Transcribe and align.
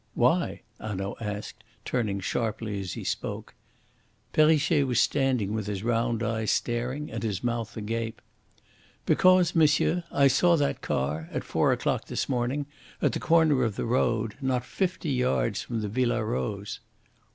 "Why?" 0.15 0.63
Hanaud 0.79 1.17
asked, 1.19 1.63
turning 1.85 2.21
sharply 2.21 2.79
as 2.81 2.93
he 2.93 3.03
spoke. 3.03 3.53
Perrichet 4.33 4.87
was 4.87 4.99
standing 4.99 5.53
with 5.53 5.67
his 5.67 5.83
round 5.83 6.23
eyes 6.23 6.49
staring 6.49 7.11
and 7.11 7.21
his 7.21 7.43
mouth 7.43 7.77
agape. 7.77 8.19
"Because, 9.05 9.53
monsieur, 9.53 10.03
I 10.11 10.27
saw 10.27 10.55
that 10.57 10.81
car 10.81 11.29
at 11.31 11.43
four 11.43 11.71
o'clock 11.71 12.05
this 12.07 12.27
morning 12.27 12.65
at 12.99 13.11
the 13.11 13.19
corner 13.19 13.61
of 13.63 13.75
the 13.75 13.85
road 13.85 14.33
not 14.41 14.65
fifty 14.65 15.11
yards 15.11 15.61
from 15.61 15.81
the 15.81 15.87
Villa 15.87 16.25
Rose." 16.25 16.79